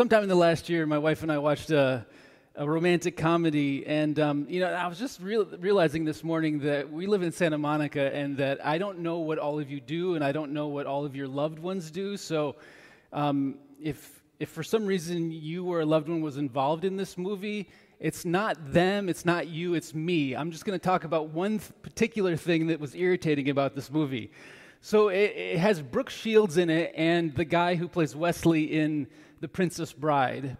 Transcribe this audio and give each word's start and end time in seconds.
sometime 0.00 0.22
in 0.22 0.30
the 0.30 0.34
last 0.34 0.70
year, 0.70 0.86
my 0.86 0.96
wife 0.96 1.22
and 1.22 1.30
I 1.30 1.36
watched 1.36 1.70
a, 1.70 2.06
a 2.54 2.66
romantic 2.66 3.18
comedy, 3.18 3.86
and 3.86 4.18
um, 4.18 4.46
you 4.48 4.60
know, 4.60 4.68
I 4.68 4.86
was 4.86 4.98
just 4.98 5.20
real, 5.20 5.44
realizing 5.58 6.06
this 6.06 6.24
morning 6.24 6.60
that 6.60 6.90
we 6.90 7.06
live 7.06 7.20
in 7.20 7.32
Santa 7.32 7.58
Monica, 7.58 8.10
and 8.14 8.34
that 8.38 8.64
I 8.64 8.78
don't 8.78 9.00
know 9.00 9.18
what 9.18 9.38
all 9.38 9.60
of 9.60 9.70
you 9.70 9.78
do, 9.78 10.14
and 10.14 10.24
I 10.24 10.32
don't 10.32 10.52
know 10.54 10.68
what 10.68 10.86
all 10.86 11.04
of 11.04 11.14
your 11.14 11.28
loved 11.28 11.58
ones 11.58 11.90
do. 11.90 12.16
So, 12.16 12.56
um, 13.12 13.56
if 13.78 14.22
if 14.38 14.48
for 14.48 14.62
some 14.62 14.86
reason 14.86 15.32
you 15.32 15.66
or 15.66 15.80
a 15.80 15.84
loved 15.84 16.08
one 16.08 16.22
was 16.22 16.38
involved 16.38 16.86
in 16.86 16.96
this 16.96 17.18
movie, 17.18 17.68
it's 17.98 18.24
not 18.24 18.72
them, 18.72 19.10
it's 19.10 19.26
not 19.26 19.48
you, 19.48 19.74
it's 19.74 19.92
me. 19.92 20.34
I'm 20.34 20.50
just 20.50 20.64
going 20.64 20.80
to 20.80 20.82
talk 20.82 21.04
about 21.04 21.28
one 21.28 21.58
th- 21.58 21.72
particular 21.82 22.36
thing 22.36 22.68
that 22.68 22.80
was 22.80 22.94
irritating 22.94 23.50
about 23.50 23.74
this 23.74 23.90
movie. 23.90 24.30
So 24.82 25.08
it, 25.08 25.34
it, 25.36 25.58
has 25.58 25.82
Brooke 25.82 26.08
Shields 26.08 26.56
in 26.56 26.70
it 26.70 26.94
and 26.96 27.34
the 27.34 27.44
guy 27.44 27.74
who 27.74 27.86
plays 27.86 28.16
Wesley 28.16 28.64
in 28.64 29.08
The 29.40 29.48
Princess 29.48 29.92
Bride. 29.92 30.56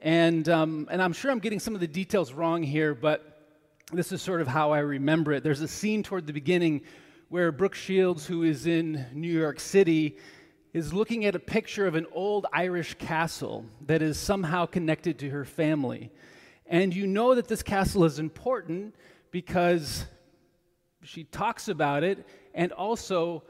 And, 0.00 0.48
um, 0.48 0.86
and 0.92 1.02
I'm 1.02 1.12
sure 1.12 1.32
I'm 1.32 1.40
getting 1.40 1.58
some 1.58 1.74
of 1.74 1.80
the 1.80 1.88
details 1.88 2.32
wrong 2.32 2.62
here, 2.62 2.94
but 2.94 3.48
this 3.92 4.12
is 4.12 4.22
sort 4.22 4.40
of 4.40 4.46
how 4.46 4.70
I 4.70 4.78
remember 4.78 5.32
it. 5.32 5.42
There's 5.42 5.60
a 5.60 5.66
scene 5.66 6.04
toward 6.04 6.28
the 6.28 6.32
beginning 6.32 6.82
where 7.30 7.50
Brooke 7.50 7.74
Shields, 7.74 8.24
who 8.24 8.44
is 8.44 8.68
in 8.68 9.06
New 9.12 9.32
York 9.32 9.58
City, 9.58 10.18
is 10.72 10.94
looking 10.94 11.24
at 11.24 11.34
a 11.34 11.40
picture 11.40 11.88
of 11.88 11.96
an 11.96 12.06
old 12.12 12.46
Irish 12.52 12.94
castle 12.94 13.66
that 13.86 14.02
is 14.02 14.16
somehow 14.20 14.66
connected 14.66 15.18
to 15.18 15.30
her 15.30 15.44
family. 15.44 16.12
And 16.66 16.94
you 16.94 17.08
know 17.08 17.34
that 17.34 17.48
this 17.48 17.64
castle 17.64 18.04
is 18.04 18.20
important 18.20 18.94
because 19.32 20.04
she 21.02 21.24
talks 21.24 21.66
about 21.66 22.04
it, 22.04 22.24
and 22.54 22.70
also 22.70 23.42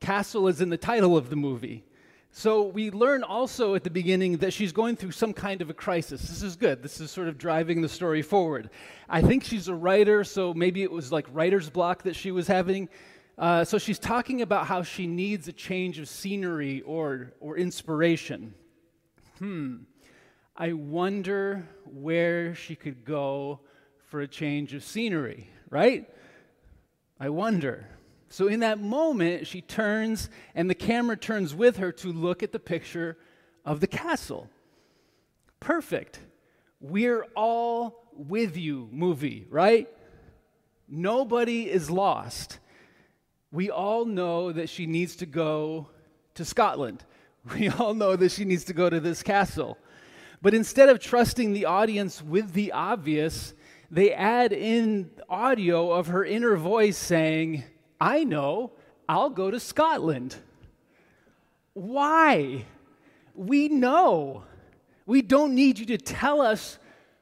Castle 0.00 0.48
is 0.48 0.60
in 0.60 0.70
the 0.70 0.76
title 0.76 1.16
of 1.16 1.30
the 1.30 1.36
movie. 1.36 1.84
So 2.30 2.62
we 2.62 2.90
learn 2.90 3.22
also 3.22 3.74
at 3.74 3.84
the 3.84 3.90
beginning 3.90 4.38
that 4.38 4.52
she's 4.52 4.72
going 4.72 4.96
through 4.96 5.12
some 5.12 5.32
kind 5.32 5.62
of 5.62 5.70
a 5.70 5.74
crisis. 5.74 6.20
This 6.20 6.42
is 6.42 6.56
good. 6.56 6.82
This 6.82 7.00
is 7.00 7.10
sort 7.10 7.28
of 7.28 7.38
driving 7.38 7.82
the 7.82 7.88
story 7.88 8.22
forward. 8.22 8.70
I 9.08 9.22
think 9.22 9.44
she's 9.44 9.68
a 9.68 9.74
writer, 9.74 10.24
so 10.24 10.52
maybe 10.54 10.82
it 10.82 10.92
was 10.92 11.10
like 11.10 11.26
writer's 11.32 11.70
block 11.70 12.02
that 12.02 12.14
she 12.14 12.30
was 12.30 12.46
having. 12.46 12.88
Uh, 13.38 13.64
so 13.64 13.78
she's 13.78 13.98
talking 13.98 14.42
about 14.42 14.66
how 14.66 14.82
she 14.82 15.06
needs 15.06 15.48
a 15.48 15.52
change 15.52 15.98
of 15.98 16.08
scenery 16.08 16.82
or, 16.82 17.32
or 17.40 17.56
inspiration. 17.56 18.54
Hmm. 19.38 19.76
I 20.56 20.72
wonder 20.72 21.66
where 21.84 22.54
she 22.54 22.74
could 22.74 23.04
go 23.04 23.60
for 24.08 24.20
a 24.20 24.28
change 24.28 24.74
of 24.74 24.82
scenery, 24.82 25.48
right? 25.70 26.08
I 27.20 27.30
wonder. 27.30 27.88
So, 28.30 28.46
in 28.48 28.60
that 28.60 28.78
moment, 28.78 29.46
she 29.46 29.62
turns 29.62 30.28
and 30.54 30.68
the 30.68 30.74
camera 30.74 31.16
turns 31.16 31.54
with 31.54 31.78
her 31.78 31.92
to 31.92 32.12
look 32.12 32.42
at 32.42 32.52
the 32.52 32.58
picture 32.58 33.16
of 33.64 33.80
the 33.80 33.86
castle. 33.86 34.48
Perfect. 35.60 36.20
We're 36.80 37.24
all 37.34 38.04
with 38.12 38.56
you, 38.56 38.88
movie, 38.92 39.46
right? 39.48 39.88
Nobody 40.88 41.70
is 41.70 41.90
lost. 41.90 42.58
We 43.50 43.70
all 43.70 44.04
know 44.04 44.52
that 44.52 44.68
she 44.68 44.86
needs 44.86 45.16
to 45.16 45.26
go 45.26 45.88
to 46.34 46.44
Scotland. 46.44 47.04
We 47.54 47.70
all 47.70 47.94
know 47.94 48.14
that 48.14 48.32
she 48.32 48.44
needs 48.44 48.64
to 48.64 48.74
go 48.74 48.90
to 48.90 49.00
this 49.00 49.22
castle. 49.22 49.78
But 50.42 50.52
instead 50.52 50.90
of 50.90 51.00
trusting 51.00 51.54
the 51.54 51.64
audience 51.64 52.22
with 52.22 52.52
the 52.52 52.72
obvious, 52.72 53.54
they 53.90 54.12
add 54.12 54.52
in 54.52 55.10
audio 55.30 55.90
of 55.92 56.08
her 56.08 56.24
inner 56.24 56.56
voice 56.56 56.98
saying, 56.98 57.64
I 58.00 58.24
know, 58.24 58.72
I'll 59.08 59.30
go 59.30 59.50
to 59.50 59.58
Scotland. 59.58 60.36
Why? 61.72 62.64
We 63.34 63.68
know. 63.68 64.44
We 65.06 65.22
don't 65.22 65.54
need 65.54 65.78
you 65.78 65.86
to 65.86 65.98
tell 65.98 66.40
us 66.40 66.78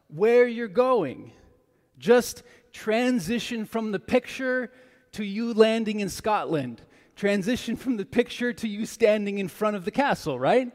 where 0.08 0.46
you're 0.46 0.68
going. 0.68 1.32
Just 1.98 2.42
transition 2.72 3.64
from 3.64 3.92
the 3.92 3.98
picture 3.98 4.72
to 5.12 5.24
you 5.24 5.54
landing 5.54 6.00
in 6.00 6.08
Scotland. 6.08 6.82
Transition 7.14 7.76
from 7.76 7.96
the 7.96 8.04
picture 8.04 8.52
to 8.52 8.68
you 8.68 8.84
standing 8.84 9.38
in 9.38 9.48
front 9.48 9.76
of 9.76 9.84
the 9.84 9.90
castle, 9.90 10.38
right? 10.38 10.70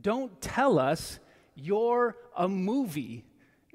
Don't 0.00 0.40
tell 0.40 0.78
us 0.78 1.18
you're 1.54 2.16
a 2.36 2.48
movie. 2.48 3.24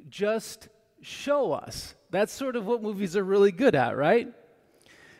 Just 0.09 0.69
show 1.01 1.51
us. 1.51 1.95
That's 2.09 2.31
sort 2.31 2.55
of 2.55 2.65
what 2.65 2.81
movies 2.81 3.17
are 3.17 3.23
really 3.23 3.51
good 3.51 3.75
at, 3.75 3.97
right? 3.97 4.31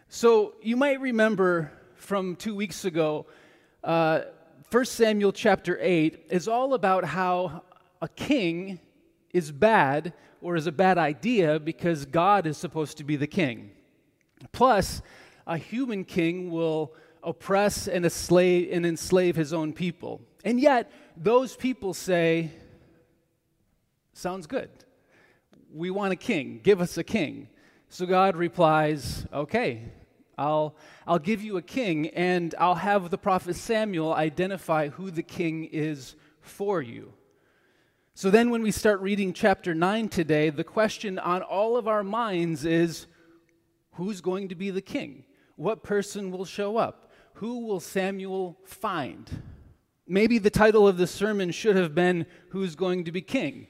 So 0.08 0.54
you 0.62 0.78
might 0.78 1.02
remember 1.02 1.72
from 1.96 2.36
two 2.36 2.56
weeks 2.56 2.86
ago, 2.86 3.26
uh, 3.84 4.22
1 4.72 4.86
Samuel 4.86 5.32
chapter 5.32 5.78
8 5.82 6.28
is 6.30 6.48
all 6.48 6.74
about 6.74 7.06
how 7.06 7.64
a 8.02 8.08
king 8.08 8.80
is 9.34 9.52
bad 9.52 10.14
or 10.42 10.56
is 10.56 10.68
a 10.68 10.72
bad 10.72 10.98
idea 10.98 11.60
because 11.60 12.06
God 12.06 12.46
is 12.46 12.58
supposed 12.58 12.98
to 12.98 13.04
be 13.04 13.16
the 13.16 13.28
king. 13.28 13.72
Plus, 14.52 15.02
a 15.48 15.58
human 15.58 16.04
king 16.04 16.52
will 16.52 16.94
oppress 17.24 17.88
and 17.88 18.06
enslave, 18.06 18.70
and 18.72 18.86
enslave 18.86 19.36
his 19.36 19.54
own 19.54 19.74
people. 19.74 20.22
And 20.44 20.60
yet, 20.60 20.92
those 21.18 21.56
people 21.56 21.94
say, 21.94 22.52
Sounds 24.14 24.48
good. 24.48 24.70
We 25.74 25.90
want 25.90 26.14
a 26.14 26.16
king. 26.16 26.62
Give 26.64 26.80
us 26.80 26.98
a 26.98 27.04
king. 27.04 27.50
So 27.90 28.06
God 28.06 28.36
replies, 28.36 29.26
Okay, 29.32 29.84
I'll, 30.38 30.76
I'll 31.08 31.20
give 31.20 31.42
you 31.42 31.58
a 31.58 31.62
king, 31.62 32.08
and 32.10 32.54
I'll 32.60 32.76
have 32.76 33.10
the 33.10 33.18
prophet 33.18 33.56
Samuel 33.56 34.14
identify 34.14 34.90
who 34.90 35.12
the 35.12 35.24
king 35.24 35.66
is 35.66 36.16
for 36.42 36.82
you. 36.82 37.14
So 38.14 38.30
then, 38.30 38.50
when 38.50 38.62
we 38.62 38.72
start 38.72 39.02
reading 39.02 39.34
chapter 39.34 39.74
9 39.74 40.10
today, 40.10 40.50
the 40.50 40.64
question 40.64 41.20
on 41.20 41.42
all 41.42 41.78
of 41.78 41.88
our 41.88 42.04
minds 42.04 42.66
is 42.66 43.08
who's 43.94 44.22
going 44.22 44.50
to 44.50 44.56
be 44.56 44.72
the 44.72 44.82
king? 44.82 45.26
What 45.56 45.84
person 45.84 46.32
will 46.32 46.46
show 46.46 46.78
up? 46.78 47.12
Who 47.36 47.66
will 47.66 47.80
Samuel 47.80 48.58
find? 48.66 49.30
Maybe 50.08 50.38
the 50.38 50.50
title 50.50 50.88
of 50.88 50.98
the 50.98 51.08
sermon 51.08 51.52
should 51.52 51.76
have 51.76 51.96
been 51.96 52.26
Who's 52.50 52.76
Going 52.76 53.06
to 53.06 53.12
Be 53.12 53.22
King? 53.22 53.68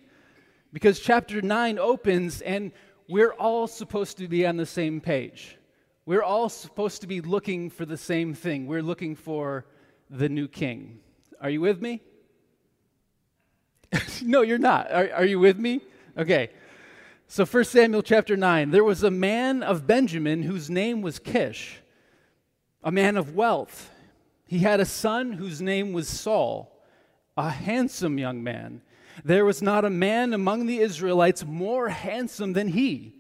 Because 0.74 1.00
chapter 1.00 1.42
9 1.42 1.80
opens 1.80 2.42
and 2.42 2.72
we're 3.08 3.34
all 3.34 3.68
supposed 3.68 4.18
to 4.18 4.28
be 4.28 4.46
on 4.46 4.58
the 4.58 4.66
same 4.66 5.02
page. 5.02 5.58
We're 6.06 6.24
all 6.24 6.50
supposed 6.50 7.02
to 7.02 7.08
be 7.08 7.22
looking 7.22 7.70
for 7.70 7.86
the 7.86 7.98
same 7.98 8.34
thing. 8.34 8.68
We're 8.68 8.84
looking 8.84 9.16
for 9.16 9.66
the 10.10 10.30
new 10.30 10.48
king. 10.48 11.00
Are 11.42 11.50
you 11.50 11.62
with 11.62 11.82
me? 11.82 12.02
no, 14.24 14.42
you're 14.42 14.58
not. 14.58 14.92
Are, 14.92 15.10
are 15.14 15.26
you 15.26 15.40
with 15.40 15.58
me? 15.58 15.82
Okay. 16.18 16.50
So 17.28 17.46
1 17.46 17.64
Samuel 17.66 18.04
chapter 18.04 18.38
9 18.38 18.70
there 18.70 18.84
was 18.84 19.04
a 19.04 19.12
man 19.12 19.64
of 19.64 19.88
Benjamin 19.88 20.44
whose 20.44 20.70
name 20.70 21.02
was 21.02 21.18
Kish, 21.18 21.82
a 22.84 22.92
man 22.92 23.18
of 23.18 23.36
wealth. 23.36 23.92
He 24.48 24.60
had 24.60 24.80
a 24.80 24.86
son 24.86 25.34
whose 25.34 25.60
name 25.60 25.92
was 25.92 26.08
Saul, 26.08 26.72
a 27.36 27.50
handsome 27.50 28.20
young 28.20 28.44
man. 28.44 28.82
There 29.24 29.46
was 29.46 29.62
not 29.62 29.86
a 29.86 29.90
man 29.90 30.34
among 30.34 30.66
the 30.66 30.80
Israelites 30.80 31.46
more 31.46 31.90
handsome 31.90 32.54
than 32.54 32.68
he. 32.68 33.16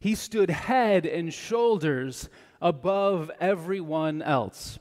He 0.00 0.14
stood 0.14 0.50
head 0.50 1.06
and 1.06 1.32
shoulders 1.32 2.28
above 2.60 3.30
everyone 3.40 4.22
else. 4.22 4.78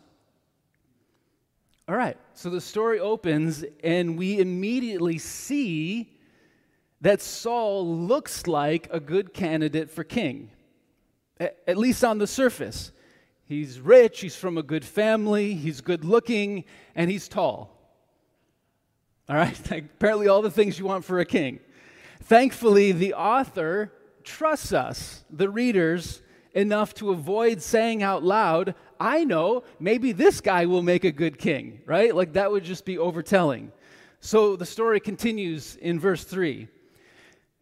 All 1.88 1.96
right, 1.96 2.18
so 2.34 2.50
the 2.50 2.62
story 2.62 3.00
opens, 3.00 3.64
and 3.84 4.18
we 4.18 4.40
immediately 4.40 5.20
see 5.20 6.18
that 7.02 7.22
Saul 7.22 7.86
looks 7.86 8.48
like 8.48 8.88
a 8.90 9.00
good 9.00 9.34
candidate 9.34 9.92
for 9.92 10.04
king, 10.04 10.50
at 11.40 11.78
least 11.78 12.04
on 12.04 12.18
the 12.18 12.26
surface. 12.26 12.92
He's 13.48 13.80
rich, 13.80 14.22
he's 14.22 14.36
from 14.36 14.58
a 14.58 14.64
good 14.64 14.84
family, 14.84 15.54
he's 15.54 15.82
good 15.82 16.04
looking, 16.04 16.64
and 16.96 17.12
he's 17.12 17.28
tall. 17.28 17.75
All 19.28 19.36
right, 19.36 19.72
apparently, 19.72 20.28
all 20.28 20.42
the 20.42 20.52
things 20.52 20.78
you 20.78 20.86
want 20.86 21.06
for 21.06 21.20
a 21.20 21.26
king. 21.26 21.60
Thankfully, 22.24 22.92
the 22.92 23.14
author 23.14 23.92
trusts 24.24 24.74
us, 24.74 25.24
the 25.30 25.50
readers, 25.50 26.22
enough 26.54 26.94
to 26.96 27.12
avoid 27.12 27.62
saying 27.62 28.02
out 28.02 28.24
loud, 28.24 28.76
I 29.00 29.26
know, 29.26 29.64
maybe 29.80 30.12
this 30.14 30.42
guy 30.42 30.66
will 30.66 30.82
make 30.82 31.04
a 31.04 31.12
good 31.12 31.38
king, 31.38 31.82
right? 31.86 32.16
Like 32.16 32.34
that 32.34 32.52
would 32.52 32.64
just 32.64 32.86
be 32.86 32.98
overtelling. 32.98 33.72
So 34.22 34.56
the 34.56 34.66
story 34.66 35.00
continues 35.00 35.76
in 35.76 36.00
verse 36.00 36.24
3. 36.24 36.68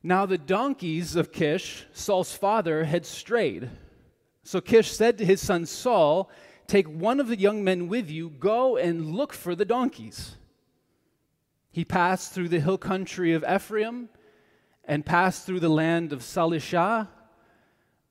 Now 0.03 0.25
the 0.25 0.37
donkeys 0.37 1.15
of 1.15 1.31
Kish, 1.31 1.85
Saul's 1.91 2.33
father, 2.35 2.83
had 2.83 3.05
strayed. 3.05 3.69
So 4.43 4.61
Kish 4.61 4.91
said 4.91 5.17
to 5.17 5.25
his 5.25 5.41
son 5.41 5.65
Saul, 5.65 6.29
Take 6.67 6.87
one 6.87 7.19
of 7.19 7.27
the 7.27 7.39
young 7.39 7.63
men 7.63 7.87
with 7.87 8.09
you, 8.09 8.29
go 8.29 8.77
and 8.77 9.13
look 9.13 9.33
for 9.33 9.55
the 9.55 9.65
donkeys. 9.65 10.35
He 11.73 11.83
passed 11.83 12.33
through 12.33 12.49
the 12.49 12.59
hill 12.59 12.77
country 12.77 13.33
of 13.33 13.43
Ephraim 13.43 14.07
and 14.85 15.03
passed 15.03 15.45
through 15.45 15.59
the 15.59 15.69
land 15.69 16.13
of 16.13 16.21
Shalishah, 16.21 17.07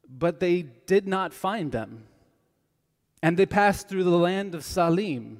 but 0.08 0.40
they 0.40 0.62
did 0.62 1.06
not 1.06 1.32
find 1.32 1.70
them. 1.70 2.04
And 3.22 3.36
they 3.36 3.46
passed 3.46 3.88
through 3.88 4.02
the 4.02 4.10
land 4.10 4.56
of 4.56 4.62
Shaalim, 4.62 5.38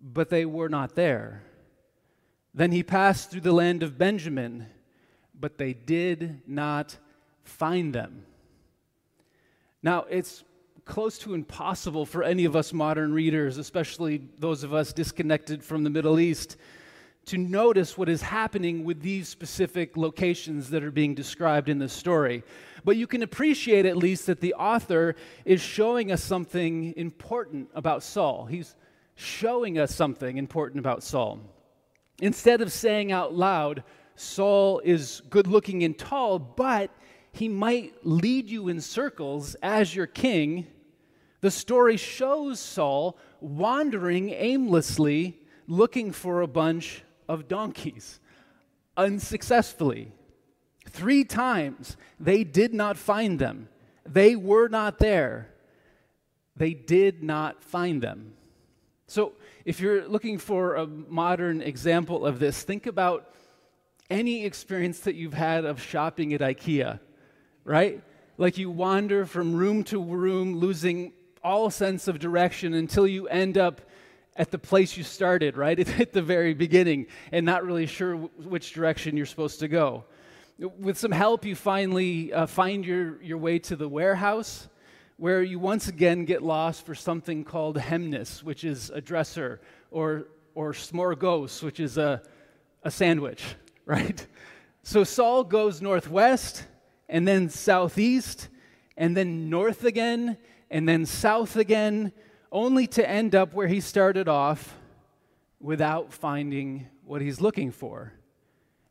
but 0.00 0.30
they 0.30 0.46
were 0.46 0.70
not 0.70 0.94
there. 0.94 1.42
Then 2.54 2.72
he 2.72 2.82
passed 2.82 3.30
through 3.30 3.42
the 3.42 3.52
land 3.52 3.82
of 3.82 3.98
Benjamin, 3.98 4.66
but 5.38 5.58
they 5.58 5.74
did 5.74 6.40
not 6.46 6.96
find 7.42 7.94
them. 7.94 8.24
Now, 9.82 10.06
it's 10.08 10.42
close 10.86 11.18
to 11.18 11.34
impossible 11.34 12.06
for 12.06 12.22
any 12.22 12.46
of 12.46 12.56
us 12.56 12.72
modern 12.72 13.12
readers, 13.12 13.58
especially 13.58 14.22
those 14.38 14.62
of 14.62 14.72
us 14.72 14.94
disconnected 14.94 15.62
from 15.62 15.84
the 15.84 15.90
Middle 15.90 16.18
East, 16.18 16.56
to 17.26 17.38
notice 17.38 17.96
what 17.96 18.08
is 18.08 18.22
happening 18.22 18.84
with 18.84 19.00
these 19.00 19.28
specific 19.28 19.96
locations 19.96 20.70
that 20.70 20.84
are 20.84 20.90
being 20.90 21.14
described 21.14 21.68
in 21.68 21.78
this 21.78 21.92
story. 21.92 22.42
But 22.84 22.96
you 22.96 23.06
can 23.06 23.22
appreciate 23.22 23.86
at 23.86 23.96
least 23.96 24.26
that 24.26 24.40
the 24.40 24.54
author 24.54 25.16
is 25.44 25.60
showing 25.60 26.12
us 26.12 26.22
something 26.22 26.94
important 26.96 27.70
about 27.74 28.02
Saul. 28.02 28.46
He's 28.46 28.74
showing 29.14 29.78
us 29.78 29.94
something 29.94 30.36
important 30.36 30.80
about 30.80 31.02
Saul. 31.02 31.40
Instead 32.20 32.60
of 32.60 32.72
saying 32.72 33.10
out 33.10 33.34
loud, 33.34 33.84
Saul 34.16 34.80
is 34.84 35.22
good 35.30 35.46
looking 35.46 35.82
and 35.82 35.98
tall, 35.98 36.38
but 36.38 36.90
he 37.32 37.48
might 37.48 37.94
lead 38.06 38.48
you 38.48 38.68
in 38.68 38.80
circles 38.80 39.56
as 39.62 39.94
your 39.94 40.06
king, 40.06 40.66
the 41.40 41.50
story 41.50 41.96
shows 41.96 42.60
Saul 42.60 43.18
wandering 43.40 44.30
aimlessly 44.30 45.40
looking 45.66 46.12
for 46.12 46.40
a 46.40 46.46
bunch 46.46 47.02
of 47.28 47.48
donkeys 47.48 48.20
unsuccessfully. 48.96 50.12
Three 50.88 51.24
times 51.24 51.96
they 52.20 52.44
did 52.44 52.74
not 52.74 52.96
find 52.96 53.38
them, 53.38 53.68
they 54.06 54.36
were 54.36 54.68
not 54.68 54.98
there. 54.98 55.50
They 56.56 56.72
did 56.72 57.22
not 57.22 57.64
find 57.64 58.00
them. 58.00 58.34
So, 59.08 59.32
if 59.64 59.80
you're 59.80 60.06
looking 60.06 60.38
for 60.38 60.76
a 60.76 60.86
modern 60.86 61.60
example 61.60 62.24
of 62.24 62.38
this, 62.38 62.62
think 62.62 62.86
about 62.86 63.34
any 64.08 64.44
experience 64.44 65.00
that 65.00 65.14
you've 65.14 65.34
had 65.34 65.64
of 65.64 65.82
shopping 65.82 66.32
at 66.32 66.40
IKEA, 66.40 67.00
right? 67.64 68.02
Like 68.38 68.58
you 68.58 68.70
wander 68.70 69.26
from 69.26 69.54
room 69.54 69.82
to 69.84 70.02
room, 70.02 70.56
losing 70.56 71.12
all 71.42 71.70
sense 71.70 72.08
of 72.08 72.18
direction 72.18 72.74
until 72.74 73.06
you 73.06 73.26
end 73.28 73.58
up 73.58 73.80
at 74.36 74.50
the 74.50 74.58
place 74.58 74.96
you 74.96 75.04
started, 75.04 75.56
right? 75.56 75.78
At 76.00 76.12
the 76.12 76.22
very 76.22 76.54
beginning, 76.54 77.06
and 77.32 77.46
not 77.46 77.64
really 77.64 77.86
sure 77.86 78.16
which 78.16 78.72
direction 78.72 79.16
you're 79.16 79.26
supposed 79.26 79.60
to 79.60 79.68
go. 79.68 80.04
With 80.58 80.98
some 80.98 81.12
help, 81.12 81.44
you 81.44 81.56
finally 81.56 82.32
uh, 82.32 82.46
find 82.46 82.84
your, 82.84 83.20
your 83.22 83.38
way 83.38 83.58
to 83.60 83.76
the 83.76 83.88
warehouse 83.88 84.68
where 85.16 85.42
you 85.42 85.58
once 85.58 85.88
again 85.88 86.24
get 86.24 86.42
lost 86.42 86.84
for 86.84 86.94
something 86.94 87.44
called 87.44 87.76
Hemnes, 87.76 88.42
which 88.42 88.64
is 88.64 88.90
a 88.90 89.00
dresser, 89.00 89.60
or, 89.90 90.26
or 90.54 90.72
smorgos, 90.72 91.62
which 91.62 91.78
is 91.78 91.98
a, 91.98 92.22
a 92.82 92.90
sandwich, 92.90 93.42
right? 93.86 94.26
So 94.82 95.04
Saul 95.04 95.44
goes 95.44 95.80
northwest, 95.80 96.64
and 97.08 97.26
then 97.28 97.48
southeast, 97.48 98.48
and 98.96 99.16
then 99.16 99.48
north 99.50 99.84
again, 99.84 100.36
and 100.70 100.88
then 100.88 101.06
south 101.06 101.56
again, 101.56 102.12
only 102.54 102.86
to 102.86 103.06
end 103.06 103.34
up 103.34 103.52
where 103.52 103.66
he 103.66 103.80
started 103.80 104.28
off 104.28 104.78
without 105.60 106.12
finding 106.12 106.86
what 107.04 107.20
he's 107.20 107.40
looking 107.40 107.72
for. 107.72 108.12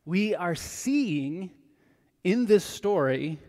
We 0.06 0.36
are 0.36 0.54
seeing 0.54 1.50
in 2.24 2.46
this 2.46 2.64
story, 2.64 3.40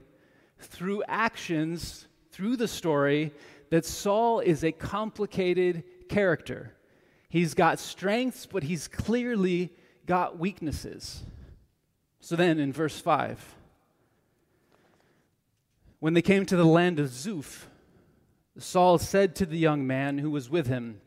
through 0.58 1.02
actions 1.08 2.06
through 2.30 2.56
the 2.56 2.68
story 2.68 3.32
that 3.70 3.84
Saul 3.84 4.40
is 4.40 4.64
a 4.64 4.72
complicated 4.72 5.84
character. 6.08 6.74
He's 7.28 7.54
got 7.54 7.78
strengths, 7.78 8.46
but 8.46 8.62
he's 8.62 8.88
clearly 8.88 9.72
got 10.06 10.38
weaknesses. 10.38 11.22
So 12.20 12.36
then 12.36 12.58
in 12.58 12.72
verse 12.72 12.98
5, 13.00 13.54
when 16.00 16.14
they 16.14 16.22
came 16.22 16.46
to 16.46 16.56
the 16.56 16.64
land 16.64 16.98
of 16.98 17.08
Zuph, 17.08 17.66
Saul 18.58 18.98
said 18.98 19.34
to 19.36 19.46
the 19.46 19.58
young 19.58 19.86
man 19.86 20.18
who 20.18 20.30
was 20.30 20.48
with 20.48 20.66
him, 20.66 21.00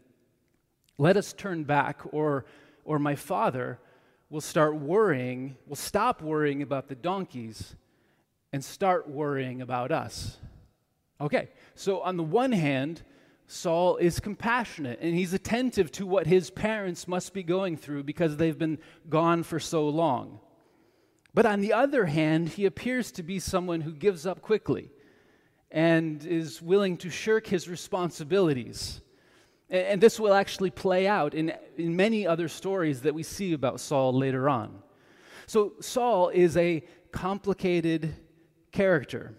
Let 0.98 1.18
us 1.18 1.34
turn 1.34 1.64
back, 1.64 2.02
or, 2.12 2.46
or 2.84 3.00
my 3.00 3.16
father 3.16 3.80
will 4.30 4.42
start 4.42 4.76
worrying, 4.76 5.56
will 5.66 5.76
stop 5.78 6.22
worrying 6.22 6.62
about 6.62 6.90
the 6.90 6.96
donkeys 6.96 7.76
and 8.52 8.64
start 8.64 9.10
worrying 9.10 9.62
about 9.62 9.92
us. 9.92 10.38
Okay, 11.22 11.50
so 11.74 12.02
on 12.02 12.18
the 12.18 12.24
one 12.24 12.52
hand, 12.52 13.04
Saul 13.48 13.96
is 13.98 14.20
compassionate 14.20 15.00
and 15.02 15.16
he's 15.16 15.34
attentive 15.34 15.92
to 15.94 16.06
what 16.06 16.28
his 16.28 16.50
parents 16.50 17.08
must 17.08 17.34
be 17.34 17.44
going 17.44 17.78
through 17.78 18.04
because 18.04 18.36
they've 18.36 18.58
been 18.58 18.78
gone 19.10 19.44
for 19.44 19.60
so 19.60 19.88
long. 19.88 20.42
But 21.34 21.46
on 21.46 21.62
the 21.62 21.72
other 21.72 22.06
hand, 22.06 22.50
he 22.50 22.66
appears 22.66 23.12
to 23.14 23.24
be 23.24 23.40
someone 23.40 23.82
who 23.82 23.94
gives 23.94 24.26
up 24.26 24.42
quickly 24.42 24.92
and 25.72 26.26
is 26.26 26.62
willing 26.62 26.98
to 26.98 27.10
shirk 27.10 27.48
his 27.48 27.68
responsibilities. 27.68 29.02
And 29.70 30.00
this 30.00 30.20
will 30.20 30.34
actually 30.34 30.70
play 30.70 31.08
out 31.08 31.34
in, 31.34 31.54
in 31.78 31.96
many 31.96 32.26
other 32.26 32.48
stories 32.48 33.02
that 33.02 33.14
we 33.14 33.24
see 33.24 33.54
about 33.54 33.80
Saul 33.80 34.14
later 34.14 34.48
on. 34.48 34.82
So, 35.46 35.74
Saul 35.82 36.30
is 36.30 36.56
a 36.58 36.84
complicated 37.12 38.16
character. 38.72 39.34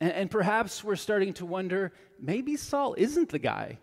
And, 0.00 0.12
and 0.12 0.30
perhaps 0.30 0.82
we're 0.82 0.96
starting 0.96 1.32
to 1.34 1.46
wonder 1.46 1.92
maybe 2.20 2.56
Saul 2.56 2.94
isn't 2.98 3.28
the 3.28 3.38
guy. 3.38 3.78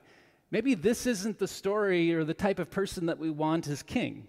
Maybe 0.52 0.74
this 0.74 1.06
isn't 1.06 1.38
the 1.38 1.48
story 1.48 2.14
or 2.14 2.24
the 2.24 2.34
type 2.34 2.60
of 2.60 2.70
person 2.70 3.06
that 3.06 3.20
we 3.20 3.30
want 3.30 3.68
as 3.68 3.84
king. 3.84 4.28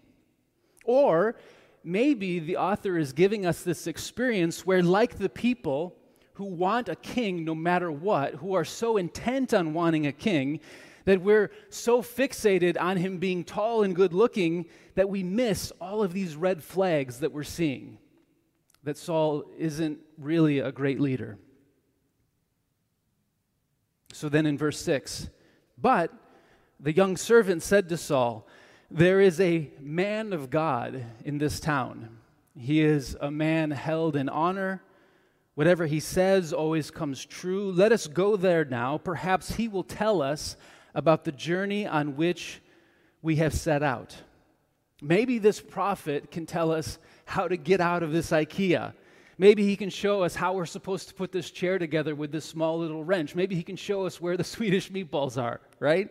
Or 0.85 1.37
maybe 1.83 2.39
the 2.39 2.59
author 2.59 2.99
is 2.99 3.13
giving 3.13 3.47
us 3.47 3.63
this 3.63 3.87
experience 3.87 4.67
where, 4.67 4.83
like 4.83 5.19
the 5.19 5.29
people 5.29 5.97
who 6.41 6.47
want 6.47 6.89
a 6.89 6.97
king 6.97 7.45
no 7.45 7.55
matter 7.55 7.93
what, 7.93 8.33
who 8.37 8.55
are 8.55 8.65
so 8.65 8.97
intent 8.97 9.53
on 9.53 9.75
wanting 9.75 10.07
a 10.07 10.13
king, 10.13 10.59
that 11.05 11.21
we're 11.21 11.51
so 11.69 12.01
fixated 12.01 12.81
on 12.81 12.97
him 12.97 13.19
being 13.19 13.45
tall 13.45 13.83
and 13.83 13.95
good 13.95 14.15
looking 14.15 14.65
that 14.95 15.11
we 15.11 15.23
miss 15.23 15.71
all 15.83 16.03
of 16.03 16.15
these 16.15 16.37
red 16.37 16.65
flags 16.65 17.21
that 17.21 17.31
we're 17.31 17.43
seeing. 17.43 17.99
That 18.85 18.97
Saul 18.97 19.45
isn't 19.59 19.99
really 20.17 20.61
a 20.61 20.73
great 20.73 20.99
leader. 20.99 21.37
So 24.15 24.31
then 24.31 24.47
in 24.47 24.57
verse 24.57 24.81
6, 24.81 25.29
but 25.77 26.11
the 26.81 26.95
young 26.95 27.19
servant 27.19 27.63
said 27.63 27.91
to 27.91 27.99
Saul, 27.99 28.49
There 28.91 29.21
is 29.21 29.43
a 29.43 29.71
man 29.79 30.33
of 30.33 30.49
God 30.49 31.05
in 31.23 31.37
this 31.37 31.61
town. 31.61 32.17
He 32.57 32.81
is 32.81 33.15
a 33.21 33.31
man 33.31 33.73
held 33.73 34.17
in 34.17 34.31
honor. 34.31 34.83
Whatever 35.61 35.85
he 35.85 36.01
says 36.01 36.55
always 36.55 36.91
comes 36.91 37.23
true. 37.23 37.71
Let 37.71 37.93
us 37.93 38.07
go 38.07 38.35
there 38.35 38.65
now. 38.65 38.97
Perhaps 38.97 39.57
he 39.57 39.69
will 39.69 39.85
tell 39.85 40.23
us 40.23 40.57
about 40.95 41.25
the 41.25 41.33
journey 41.33 41.87
on 41.87 42.17
which 42.17 42.63
we 43.21 43.37
have 43.37 43.53
set 43.53 43.83
out. 43.83 44.17
Maybe 45.03 45.37
this 45.37 45.61
prophet 45.61 46.31
can 46.31 46.47
tell 46.47 46.73
us 46.73 46.99
how 47.27 47.47
to 47.47 47.59
get 47.59 47.79
out 47.79 48.03
of 48.03 48.11
this 48.11 48.31
IKEA. 48.31 48.95
Maybe 49.37 49.63
he 49.67 49.77
can 49.77 49.91
show 49.91 50.23
us 50.23 50.35
how 50.35 50.55
we're 50.55 50.65
supposed 50.65 51.09
to 51.09 51.15
put 51.15 51.31
this 51.31 51.51
chair 51.51 51.79
together 51.79 52.15
with 52.15 52.33
this 52.33 52.47
small 52.47 52.79
little 52.79 53.05
wrench. 53.05 53.35
Maybe 53.35 53.55
he 53.55 53.63
can 53.63 53.77
show 53.77 54.07
us 54.07 54.19
where 54.19 54.39
the 54.39 54.45
Swedish 54.57 54.91
meatballs 54.91 55.37
are, 55.37 55.61
right? 55.79 56.11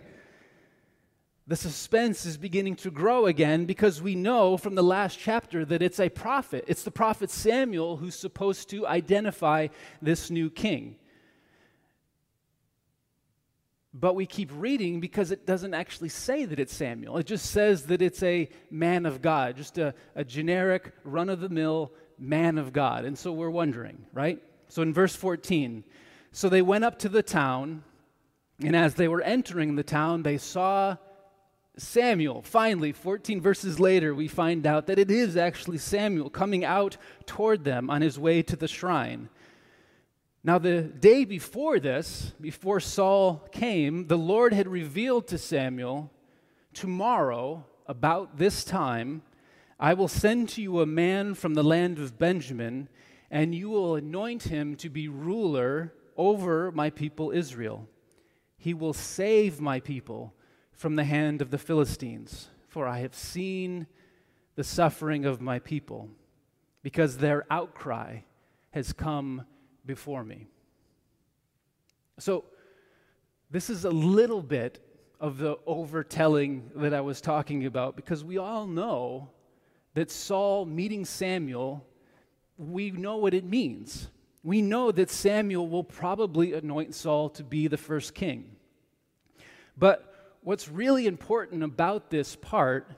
The 1.49 1.55
suspense 1.55 2.27
is 2.27 2.37
beginning 2.37 2.75
to 2.75 2.91
grow 2.91 3.25
again 3.25 3.65
because 3.65 4.03
we 4.03 4.13
know 4.13 4.55
from 4.55 4.75
the 4.75 4.83
last 4.83 5.17
chapter 5.17 5.65
that 5.65 5.81
it's 5.81 5.99
a 5.99 6.07
prophet. 6.07 6.63
It's 6.67 6.83
the 6.83 6.91
prophet 6.91 7.31
Samuel 7.31 7.97
who's 7.97 8.13
supposed 8.13 8.69
to 8.69 8.85
identify 8.85 9.69
this 9.99 10.29
new 10.29 10.51
king. 10.51 10.97
But 13.95 14.13
we 14.13 14.27
keep 14.27 14.51
reading 14.53 14.99
because 14.99 15.31
it 15.31 15.47
doesn't 15.47 15.73
actually 15.73 16.09
say 16.09 16.45
that 16.45 16.59
it's 16.59 16.75
Samuel. 16.75 17.17
It 17.17 17.25
just 17.25 17.47
says 17.47 17.87
that 17.87 18.03
it's 18.03 18.21
a 18.21 18.47
man 18.69 19.07
of 19.07 19.23
God, 19.23 19.57
just 19.57 19.79
a, 19.79 19.95
a 20.13 20.23
generic, 20.23 20.93
run 21.03 21.29
of 21.29 21.39
the 21.39 21.49
mill 21.49 21.91
man 22.19 22.59
of 22.59 22.73
God. 22.73 23.05
And 23.05 23.17
so 23.17 23.33
we're 23.33 23.49
wondering, 23.49 24.05
right? 24.13 24.39
So 24.67 24.83
in 24.83 24.93
verse 24.93 25.15
14, 25.15 25.83
so 26.31 26.47
they 26.47 26.61
went 26.61 26.83
up 26.83 26.99
to 26.99 27.09
the 27.09 27.23
town, 27.23 27.83
and 28.63 28.75
as 28.75 28.93
they 28.93 29.07
were 29.07 29.23
entering 29.23 29.77
the 29.77 29.83
town, 29.83 30.21
they 30.21 30.37
saw 30.37 30.97
Samuel. 31.79 32.41
Finally, 32.41 32.91
14 32.91 33.41
verses 33.41 33.79
later, 33.79 34.13
we 34.13 34.27
find 34.27 34.67
out 34.67 34.87
that 34.87 34.99
it 34.99 35.09
is 35.09 35.37
actually 35.37 35.77
Samuel 35.77 36.29
coming 36.29 36.63
out 36.63 36.97
toward 37.25 37.63
them 37.63 37.89
on 37.89 38.01
his 38.01 38.19
way 38.19 38.41
to 38.43 38.55
the 38.55 38.67
shrine. 38.67 39.29
Now, 40.43 40.57
the 40.57 40.81
day 40.81 41.25
before 41.25 41.79
this, 41.79 42.33
before 42.39 42.79
Saul 42.79 43.47
came, 43.51 44.07
the 44.07 44.17
Lord 44.17 44.53
had 44.53 44.67
revealed 44.67 45.27
to 45.27 45.37
Samuel, 45.37 46.11
Tomorrow, 46.73 47.65
about 47.87 48.37
this 48.37 48.63
time, 48.63 49.23
I 49.79 49.95
will 49.95 50.07
send 50.07 50.49
to 50.49 50.61
you 50.61 50.79
a 50.79 50.85
man 50.85 51.33
from 51.33 51.55
the 51.55 51.63
land 51.63 51.99
of 51.99 52.19
Benjamin, 52.19 52.87
and 53.31 53.55
you 53.55 53.69
will 53.69 53.95
anoint 53.95 54.43
him 54.43 54.75
to 54.75 54.89
be 54.89 55.07
ruler 55.07 55.93
over 56.15 56.71
my 56.71 56.89
people 56.89 57.31
Israel. 57.31 57.87
He 58.57 58.73
will 58.73 58.93
save 58.93 59.59
my 59.59 59.79
people 59.79 60.33
from 60.79 60.95
the 60.95 61.03
hand 61.03 61.41
of 61.41 61.51
the 61.51 61.57
Philistines, 61.57 62.47
for 62.69 62.87
I 62.87 62.99
have 62.99 63.13
seen 63.13 63.85
the 64.55 64.63
suffering 64.63 65.25
of 65.25 65.41
my 65.41 65.59
people, 65.59 66.07
because 66.83 67.17
their 67.17 67.45
outcry 67.51 68.19
has 68.71 68.93
come 68.93 69.45
before 69.85 70.23
me. 70.23 70.47
So, 72.17 72.45
this 73.51 73.69
is 73.69 73.83
a 73.83 73.89
little 73.89 74.41
bit 74.41 74.79
of 75.19 75.37
the 75.37 75.57
overtelling 75.65 76.71
that 76.75 76.93
I 76.93 77.01
was 77.01 77.19
talking 77.19 77.65
about 77.65 77.97
because 77.97 78.23
we 78.23 78.37
all 78.37 78.65
know 78.65 79.31
that 79.95 80.09
Saul 80.09 80.63
meeting 80.63 81.03
Samuel, 81.03 81.85
we 82.57 82.89
know 82.91 83.17
what 83.17 83.33
it 83.33 83.43
means. 83.43 84.07
We 84.45 84.61
know 84.61 84.93
that 84.93 85.09
Samuel 85.09 85.67
will 85.67 85.83
probably 85.83 86.53
anoint 86.53 86.95
Saul 86.95 87.27
to 87.31 87.43
be 87.43 87.67
the 87.67 87.75
first 87.75 88.13
king. 88.13 88.55
But 89.77 90.08
what's 90.49 90.67
really 90.67 91.05
important 91.05 91.61
about 91.61 92.09
this 92.09 92.35
part 92.35 92.89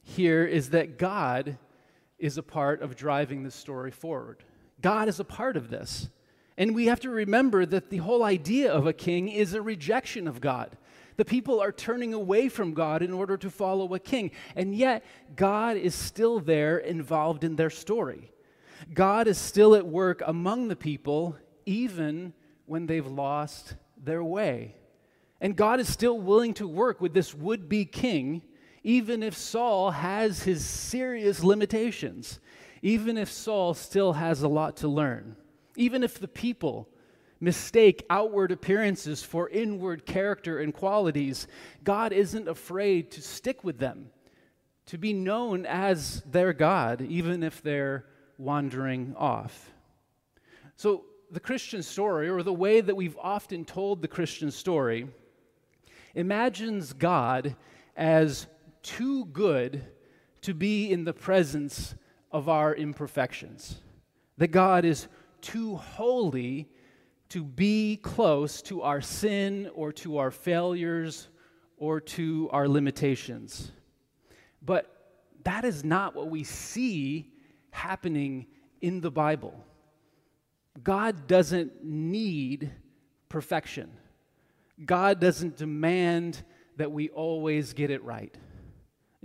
here 0.00 0.42
is 0.42 0.70
that 0.70 0.96
God 0.96 1.58
is 2.18 2.38
a 2.38 2.42
part 2.42 2.80
of 2.80 2.96
driving 2.96 3.42
the 3.42 3.50
story 3.50 3.90
forward. 3.90 4.42
God 4.80 5.06
is 5.06 5.20
a 5.20 5.24
part 5.24 5.58
of 5.58 5.68
this. 5.68 6.08
And 6.56 6.74
we 6.74 6.86
have 6.86 7.00
to 7.00 7.10
remember 7.10 7.66
that 7.66 7.90
the 7.90 7.98
whole 7.98 8.24
idea 8.24 8.72
of 8.72 8.86
a 8.86 8.94
king 8.94 9.28
is 9.28 9.52
a 9.52 9.60
rejection 9.60 10.26
of 10.26 10.40
God. 10.40 10.78
The 11.18 11.26
people 11.26 11.60
are 11.60 11.72
turning 11.72 12.14
away 12.14 12.48
from 12.48 12.72
God 12.72 13.02
in 13.02 13.12
order 13.12 13.36
to 13.36 13.50
follow 13.50 13.92
a 13.92 13.98
king. 13.98 14.30
And 14.56 14.74
yet, 14.74 15.04
God 15.36 15.76
is 15.76 15.94
still 15.94 16.40
there 16.40 16.78
involved 16.78 17.44
in 17.44 17.56
their 17.56 17.68
story. 17.68 18.32
God 18.94 19.28
is 19.28 19.36
still 19.36 19.74
at 19.74 19.86
work 19.86 20.22
among 20.24 20.68
the 20.68 20.76
people, 20.76 21.36
even 21.66 22.32
when 22.64 22.86
they've 22.86 23.06
lost 23.06 23.74
their 24.02 24.24
way. 24.24 24.76
And 25.42 25.56
God 25.56 25.80
is 25.80 25.88
still 25.88 26.20
willing 26.20 26.54
to 26.54 26.68
work 26.68 27.00
with 27.00 27.14
this 27.14 27.34
would 27.34 27.68
be 27.68 27.84
king, 27.84 28.42
even 28.84 29.24
if 29.24 29.36
Saul 29.36 29.90
has 29.90 30.44
his 30.44 30.64
serious 30.64 31.42
limitations, 31.42 32.38
even 32.80 33.18
if 33.18 33.28
Saul 33.28 33.74
still 33.74 34.12
has 34.12 34.42
a 34.42 34.48
lot 34.48 34.76
to 34.78 34.88
learn, 34.88 35.34
even 35.76 36.04
if 36.04 36.20
the 36.20 36.28
people 36.28 36.88
mistake 37.40 38.06
outward 38.08 38.52
appearances 38.52 39.24
for 39.24 39.48
inward 39.48 40.06
character 40.06 40.60
and 40.60 40.72
qualities, 40.72 41.48
God 41.82 42.12
isn't 42.12 42.46
afraid 42.46 43.10
to 43.10 43.20
stick 43.20 43.64
with 43.64 43.78
them, 43.78 44.10
to 44.86 44.96
be 44.96 45.12
known 45.12 45.66
as 45.66 46.20
their 46.20 46.52
God, 46.52 47.00
even 47.00 47.42
if 47.42 47.60
they're 47.60 48.06
wandering 48.38 49.16
off. 49.18 49.72
So, 50.76 51.06
the 51.32 51.40
Christian 51.40 51.82
story, 51.82 52.28
or 52.28 52.44
the 52.44 52.52
way 52.52 52.80
that 52.80 52.94
we've 52.94 53.16
often 53.20 53.64
told 53.64 54.02
the 54.02 54.08
Christian 54.08 54.50
story, 54.50 55.08
imagines 56.14 56.92
God 56.92 57.56
as 57.96 58.46
too 58.82 59.26
good 59.26 59.84
to 60.42 60.54
be 60.54 60.90
in 60.90 61.04
the 61.04 61.12
presence 61.12 61.94
of 62.30 62.48
our 62.48 62.74
imperfections. 62.74 63.80
That 64.38 64.48
God 64.48 64.84
is 64.84 65.08
too 65.40 65.76
holy 65.76 66.68
to 67.28 67.42
be 67.42 67.96
close 67.96 68.60
to 68.62 68.82
our 68.82 69.00
sin 69.00 69.70
or 69.74 69.92
to 69.92 70.18
our 70.18 70.30
failures 70.30 71.28
or 71.76 72.00
to 72.00 72.48
our 72.52 72.68
limitations. 72.68 73.72
But 74.60 74.88
that 75.44 75.64
is 75.64 75.84
not 75.84 76.14
what 76.14 76.30
we 76.30 76.44
see 76.44 77.32
happening 77.70 78.46
in 78.80 79.00
the 79.00 79.10
Bible. 79.10 79.64
God 80.82 81.26
doesn't 81.26 81.84
need 81.84 82.70
perfection. 83.28 83.90
God 84.84 85.20
doesn't 85.20 85.56
demand 85.56 86.42
that 86.76 86.90
we 86.90 87.08
always 87.10 87.72
get 87.72 87.90
it 87.90 88.02
right. 88.02 88.34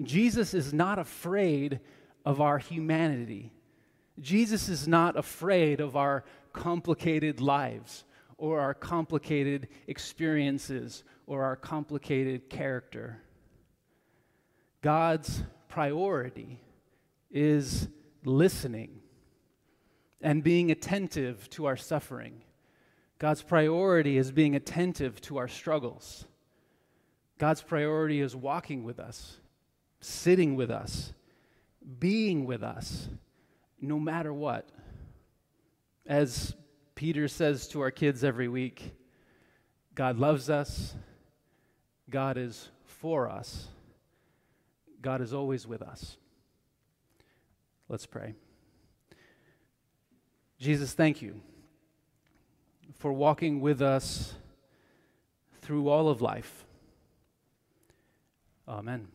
Jesus 0.03 0.53
is 0.53 0.73
not 0.73 0.99
afraid 0.99 1.79
of 2.25 2.41
our 2.41 2.57
humanity. 2.59 3.51
Jesus 4.19 4.69
is 4.69 4.87
not 4.87 5.17
afraid 5.17 5.79
of 5.79 5.95
our 5.95 6.23
complicated 6.53 7.39
lives 7.39 8.03
or 8.37 8.59
our 8.59 8.73
complicated 8.73 9.67
experiences 9.87 11.03
or 11.25 11.43
our 11.43 11.55
complicated 11.55 12.49
character. 12.49 13.21
God's 14.81 15.43
priority 15.67 16.59
is 17.31 17.87
listening 18.23 19.01
and 20.21 20.43
being 20.43 20.71
attentive 20.71 21.49
to 21.51 21.65
our 21.65 21.77
suffering. 21.77 22.41
God's 23.19 23.41
priority 23.41 24.17
is 24.17 24.31
being 24.31 24.55
attentive 24.55 25.19
to 25.21 25.37
our 25.37 25.47
struggles. 25.47 26.25
God's 27.39 27.61
priority 27.61 28.21
is 28.21 28.35
walking 28.35 28.83
with 28.83 28.99
us, 28.99 29.37
sitting 29.99 30.55
with 30.55 30.69
us, 30.69 31.13
being 31.99 32.45
with 32.45 32.63
us, 32.63 33.09
no 33.81 33.99
matter 33.99 34.33
what. 34.33 34.67
As 36.05 36.55
Peter 36.95 37.27
says 37.27 37.67
to 37.69 37.81
our 37.81 37.91
kids 37.91 38.23
every 38.23 38.47
week, 38.47 38.93
God 39.93 40.17
loves 40.17 40.49
us, 40.49 40.95
God 42.09 42.37
is 42.37 42.69
for 42.85 43.29
us, 43.29 43.67
God 45.01 45.21
is 45.21 45.33
always 45.33 45.67
with 45.67 45.81
us. 45.81 46.17
Let's 47.89 48.05
pray. 48.05 48.35
Jesus, 50.59 50.93
thank 50.93 51.21
you 51.21 51.41
for 52.97 53.13
walking 53.13 53.61
with 53.61 53.81
us 53.81 54.35
through 55.61 55.89
all 55.89 56.09
of 56.09 56.21
life. 56.21 56.65
Amen. 58.67 59.07